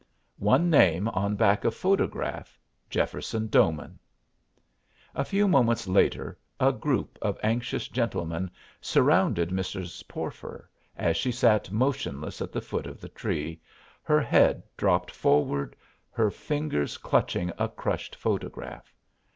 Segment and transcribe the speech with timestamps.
[0.39, 2.57] One name on back of photograph
[2.89, 3.99] "Jefferson Doman."
[5.13, 8.49] A few moments later a group of anxious gentlemen
[8.81, 10.07] surrounded Mrs.
[10.07, 10.67] Porfer
[10.97, 13.61] as she sat motionless at the foot of the tree,
[14.01, 15.75] her head dropped forward,
[16.09, 18.95] her fingers clutching a crushed photograph.